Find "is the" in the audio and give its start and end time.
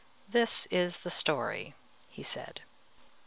0.71-1.11